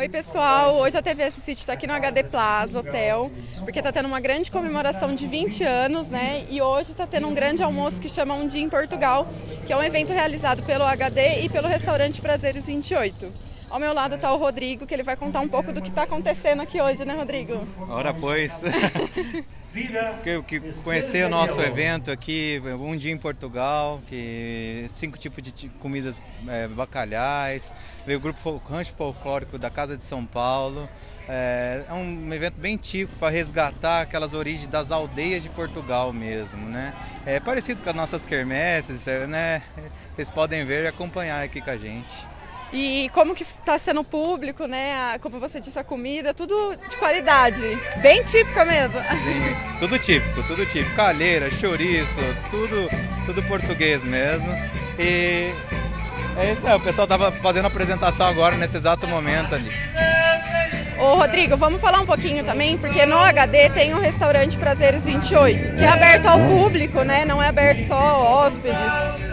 Oi 0.00 0.08
pessoal, 0.08 0.76
hoje 0.76 0.96
a 0.96 1.02
TV 1.02 1.30
City 1.30 1.60
está 1.60 1.74
aqui 1.74 1.86
no 1.86 1.92
HD 1.92 2.22
Plaza 2.22 2.78
Hotel, 2.78 3.30
porque 3.58 3.80
está 3.80 3.92
tendo 3.92 4.06
uma 4.06 4.18
grande 4.18 4.50
comemoração 4.50 5.14
de 5.14 5.26
20 5.26 5.62
anos, 5.62 6.08
né? 6.08 6.46
E 6.48 6.62
hoje 6.62 6.92
está 6.92 7.06
tendo 7.06 7.28
um 7.28 7.34
grande 7.34 7.62
almoço 7.62 8.00
que 8.00 8.08
chama 8.08 8.32
Um 8.32 8.46
Dia 8.46 8.62
em 8.62 8.68
Portugal, 8.70 9.28
que 9.66 9.70
é 9.70 9.76
um 9.76 9.82
evento 9.82 10.10
realizado 10.10 10.62
pelo 10.62 10.86
HD 10.86 11.42
e 11.42 11.50
pelo 11.50 11.68
restaurante 11.68 12.18
Prazeres 12.18 12.66
28. 12.66 13.49
Ao 13.70 13.78
meu 13.78 13.94
lado 13.94 14.16
está 14.16 14.32
o 14.32 14.36
Rodrigo, 14.36 14.84
que 14.84 14.92
ele 14.92 15.04
vai 15.04 15.16
contar 15.16 15.40
um 15.40 15.48
pouco 15.48 15.72
do 15.72 15.80
que 15.80 15.88
está 15.88 16.02
acontecendo 16.02 16.60
aqui 16.60 16.80
hoje, 16.80 17.04
né, 17.04 17.14
Rodrigo? 17.14 17.64
Ora, 17.88 18.12
pois. 18.12 18.52
que, 20.24 20.42
que 20.42 20.72
conhecer 20.82 21.24
o 21.26 21.28
nosso 21.28 21.60
evento 21.60 22.10
aqui, 22.10 22.60
um 22.80 22.96
dia 22.96 23.12
em 23.12 23.16
Portugal, 23.16 24.00
que 24.08 24.90
cinco 24.94 25.16
tipos 25.16 25.42
de 25.44 25.68
comidas 25.80 26.20
é, 26.48 26.66
bacalhais, 26.66 27.72
veio 28.04 28.18
o 28.18 28.22
grupo 28.22 28.60
Rancho 28.68 28.92
Folclórico 28.94 29.56
da 29.56 29.70
Casa 29.70 29.96
de 29.96 30.02
São 30.02 30.26
Paulo. 30.26 30.88
É, 31.28 31.84
é 31.88 31.92
um 31.92 32.34
evento 32.34 32.58
bem 32.58 32.76
típico 32.76 33.16
para 33.20 33.30
resgatar 33.30 34.00
aquelas 34.00 34.34
origens 34.34 34.68
das 34.68 34.90
aldeias 34.90 35.44
de 35.44 35.48
Portugal 35.50 36.12
mesmo, 36.12 36.68
né? 36.68 36.92
É 37.24 37.38
parecido 37.38 37.80
com 37.82 37.90
as 37.90 37.94
nossas 37.94 38.26
quermesses, 38.26 39.06
né? 39.28 39.62
Vocês 40.16 40.28
podem 40.28 40.64
ver 40.64 40.82
e 40.82 40.86
acompanhar 40.88 41.44
aqui 41.44 41.60
com 41.60 41.70
a 41.70 41.76
gente. 41.76 42.39
E 42.72 43.10
como 43.12 43.34
que 43.34 43.42
está 43.42 43.78
sendo 43.78 44.00
o 44.00 44.04
público, 44.04 44.66
né? 44.66 45.18
Como 45.20 45.40
você 45.40 45.60
disse, 45.60 45.78
a 45.78 45.84
comida, 45.84 46.32
tudo 46.32 46.76
de 46.88 46.96
qualidade. 46.96 47.60
Bem 48.00 48.22
típica 48.24 48.64
mesmo. 48.64 48.98
Sim, 49.00 49.78
tudo 49.80 49.98
típico, 49.98 50.42
tudo 50.44 50.64
típico. 50.66 50.94
Calheira, 50.94 51.50
chouriço, 51.50 52.20
tudo, 52.50 52.88
tudo 53.26 53.42
português 53.48 54.02
mesmo. 54.04 54.48
E 54.98 55.52
é 56.36 56.52
isso 56.52 56.66
aí, 56.66 56.76
o 56.76 56.80
pessoal 56.80 57.06
estava 57.06 57.32
fazendo 57.32 57.64
a 57.64 57.68
apresentação 57.68 58.26
agora 58.26 58.56
nesse 58.56 58.76
exato 58.76 59.06
momento 59.06 59.54
ali. 59.54 59.70
Ô 61.00 61.14
Rodrigo, 61.14 61.56
vamos 61.56 61.80
falar 61.80 61.98
um 62.00 62.04
pouquinho 62.06 62.44
também, 62.44 62.76
porque 62.76 63.06
no 63.06 63.18
HD 63.18 63.70
tem 63.70 63.94
o 63.94 63.96
um 63.96 64.00
restaurante 64.00 64.54
Prazeres 64.58 65.02
28, 65.02 65.76
que 65.76 65.82
é 65.82 65.88
aberto 65.88 66.26
ao 66.26 66.38
público, 66.38 67.02
né? 67.02 67.24
Não 67.24 67.42
é 67.42 67.48
aberto 67.48 67.88
só 67.88 67.96
a 67.96 68.18
hóspedes. 68.18 68.76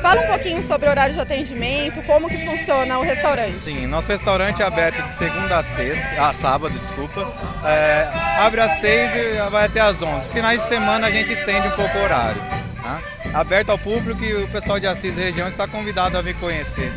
Fala 0.01 0.21
um 0.21 0.27
pouquinho 0.27 0.65
sobre 0.65 0.87
o 0.87 0.89
horário 0.89 1.13
de 1.13 1.19
atendimento, 1.19 2.01
como 2.03 2.29
que 2.29 2.37
funciona 2.45 2.97
o 2.97 3.01
restaurante. 3.01 3.59
Sim, 3.65 3.85
nosso 3.85 4.07
restaurante 4.07 4.61
é 4.61 4.65
aberto 4.65 4.95
de 4.95 5.17
segunda 5.17 5.57
a 5.57 5.63
sexta, 5.63 6.29
a 6.29 6.33
sábado, 6.33 6.79
desculpa. 6.79 7.33
É, 7.65 8.07
abre 8.39 8.61
às 8.61 8.79
seis 8.79 9.11
e 9.13 9.49
vai 9.49 9.65
até 9.65 9.81
às 9.81 10.01
onze. 10.01 10.25
Finais 10.29 10.61
de 10.61 10.69
semana 10.69 11.07
a 11.07 11.11
gente 11.11 11.33
estende 11.33 11.67
um 11.67 11.71
pouco 11.71 11.97
o 11.97 12.03
horário. 12.03 12.41
Tá? 12.81 12.99
Aberto 13.33 13.71
ao 13.71 13.77
público 13.77 14.23
e 14.23 14.35
o 14.35 14.47
pessoal 14.47 14.79
de 14.79 14.87
Assis 14.87 15.13
região 15.13 15.49
está 15.49 15.67
convidado 15.67 16.17
a 16.17 16.21
vir 16.21 16.35
conhecer. 16.35 16.93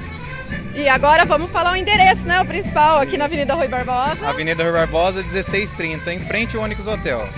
E 0.75 0.89
agora 0.89 1.25
vamos 1.25 1.51
falar 1.51 1.73
o 1.73 1.77
endereço, 1.77 2.23
né? 2.23 2.41
O 2.41 2.45
principal, 2.45 3.01
aqui 3.01 3.17
na 3.17 3.25
Avenida 3.25 3.55
Rui 3.55 3.69
Barbosa. 3.69 4.29
Avenida 4.29 4.63
Rui 4.63 4.73
Barbosa, 4.73 5.23
1630, 5.23 6.13
em 6.13 6.19
frente 6.19 6.57
ao 6.57 6.63
Onyx 6.63 6.87
Hotel. 6.87 7.29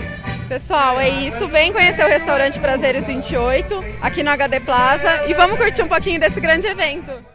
Pessoal, 0.47 0.99
é 0.99 1.09
isso. 1.09 1.47
Vem 1.47 1.73
conhecer 1.73 2.05
o 2.05 2.07
restaurante 2.07 2.59
Prazeres 2.59 3.05
28 3.05 3.83
aqui 4.01 4.21
no 4.21 4.29
HD 4.29 4.59
Plaza 4.59 5.25
e 5.27 5.33
vamos 5.33 5.57
curtir 5.57 5.81
um 5.81 5.87
pouquinho 5.87 6.19
desse 6.19 6.39
grande 6.39 6.67
evento. 6.67 7.32